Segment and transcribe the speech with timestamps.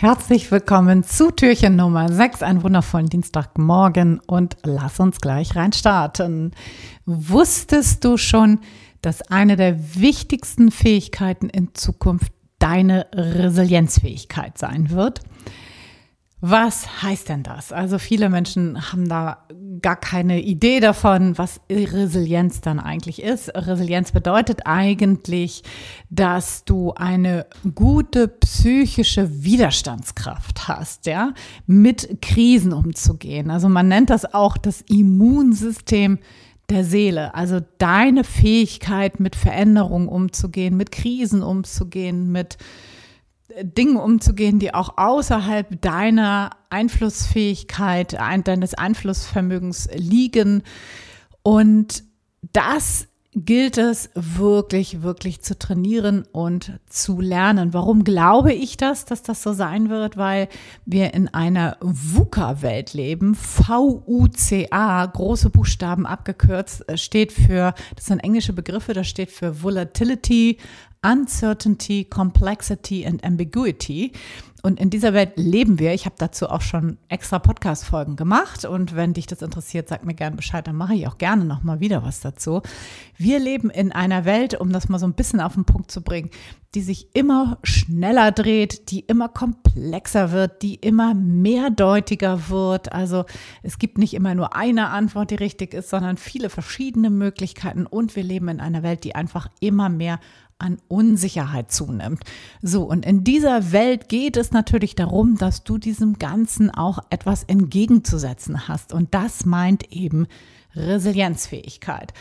[0.00, 6.52] Herzlich willkommen zu Türchen Nummer 6, einen wundervollen Dienstagmorgen und lass uns gleich rein starten.
[7.04, 8.60] Wusstest du schon,
[9.02, 15.20] dass eine der wichtigsten Fähigkeiten in Zukunft deine Resilienzfähigkeit sein wird?
[16.42, 17.70] Was heißt denn das?
[17.70, 19.46] Also viele Menschen haben da
[19.82, 23.50] gar keine Idee davon, was Resilienz dann eigentlich ist.
[23.54, 25.62] Resilienz bedeutet eigentlich,
[26.08, 31.34] dass du eine gute psychische Widerstandskraft hast, ja,
[31.66, 33.50] mit Krisen umzugehen.
[33.50, 36.18] Also man nennt das auch das Immunsystem
[36.70, 42.58] der Seele, also deine Fähigkeit, mit Veränderungen umzugehen, mit Krisen umzugehen, mit
[43.62, 50.62] Dingen umzugehen, die auch außerhalb deiner Einflussfähigkeit, deines Einflussvermögens liegen.
[51.42, 52.04] Und
[52.52, 57.72] das gilt es wirklich, wirklich zu trainieren und zu lernen.
[57.72, 60.16] Warum glaube ich das, dass das so sein wird?
[60.16, 60.48] Weil
[60.84, 63.36] wir in einer VUCA-Welt leben.
[63.36, 70.58] V-U-C-A, große Buchstaben abgekürzt, steht für, das sind englische Begriffe, das steht für Volatility,
[71.02, 74.12] Uncertainty, Complexity and Ambiguity.
[74.62, 75.94] Und in dieser Welt leben wir.
[75.94, 78.66] Ich habe dazu auch schon extra Podcast-Folgen gemacht.
[78.66, 81.80] Und wenn dich das interessiert, sag mir gerne Bescheid, dann mache ich auch gerne nochmal
[81.80, 82.60] wieder was dazu.
[83.16, 86.02] Wir leben in einer Welt, um das mal so ein bisschen auf den Punkt zu
[86.02, 86.28] bringen,
[86.74, 92.92] die sich immer schneller dreht, die immer komplexer wird, die immer mehrdeutiger wird.
[92.92, 93.24] Also
[93.62, 97.86] es gibt nicht immer nur eine Antwort, die richtig ist, sondern viele verschiedene Möglichkeiten.
[97.86, 100.20] Und wir leben in einer Welt, die einfach immer mehr
[100.60, 102.22] an Unsicherheit zunimmt.
[102.62, 107.44] So, und in dieser Welt geht es natürlich darum, dass du diesem Ganzen auch etwas
[107.44, 108.92] entgegenzusetzen hast.
[108.92, 110.26] Und das meint eben
[110.74, 112.12] Resilienzfähigkeit.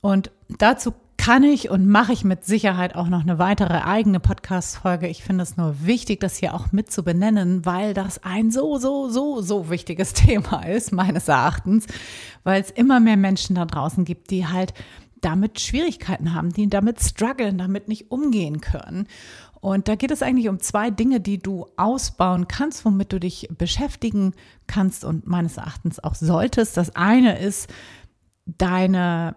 [0.00, 5.08] Und dazu kann ich und mache ich mit Sicherheit auch noch eine weitere eigene Podcast-Folge.
[5.08, 8.78] Ich finde es nur wichtig, das hier auch mit zu benennen, weil das ein so,
[8.78, 11.86] so, so, so wichtiges Thema ist, meines Erachtens,
[12.44, 14.72] weil es immer mehr Menschen da draußen gibt, die halt
[15.20, 19.08] damit Schwierigkeiten haben, die damit strugglen, damit nicht umgehen können.
[19.60, 23.48] Und da geht es eigentlich um zwei Dinge, die du ausbauen kannst, womit du dich
[23.56, 24.34] beschäftigen
[24.66, 26.76] kannst und meines Erachtens auch solltest.
[26.76, 27.68] Das eine ist
[28.46, 29.34] deine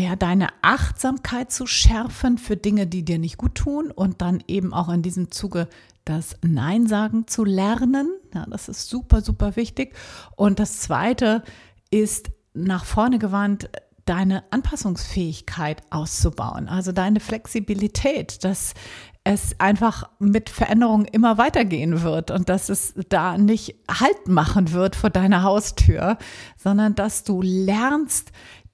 [0.00, 4.72] ja, deine Achtsamkeit zu schärfen für Dinge, die dir nicht gut tun und dann eben
[4.72, 5.68] auch in diesem Zuge
[6.04, 8.10] das Nein sagen zu lernen.
[8.34, 9.94] Ja, das ist super, super wichtig.
[10.36, 11.42] Und das zweite
[11.90, 13.70] ist nach vorne gewandt
[14.04, 18.74] deine Anpassungsfähigkeit auszubauen, also deine Flexibilität, dass
[19.24, 24.96] es einfach mit Veränderungen immer weitergehen wird und dass es da nicht Halt machen wird
[24.96, 26.18] vor deiner Haustür,
[26.58, 28.32] sondern dass du lernst,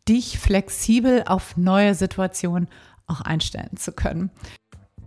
[0.08, 2.68] dich flexibel auf neue Situationen
[3.06, 4.30] auch einstellen zu können.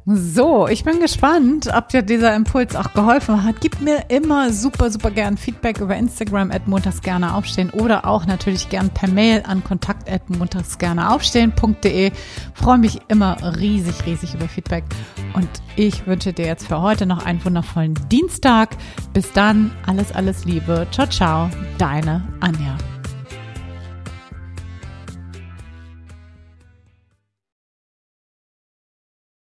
[0.05, 3.61] So, ich bin gespannt, ob dir dieser Impuls auch geholfen hat.
[3.61, 8.25] Gib mir immer super, super gern Feedback über Instagram at montags gerne aufstehen oder auch
[8.25, 12.11] natürlich gern per Mail an kontakt at montags gerne aufstehen.de.
[12.53, 14.83] Freue mich immer riesig, riesig über Feedback
[15.35, 15.47] und
[15.77, 18.75] ich wünsche dir jetzt für heute noch einen wundervollen Dienstag.
[19.13, 20.85] Bis dann, alles, alles Liebe.
[20.91, 22.75] Ciao, ciao, deine Anja.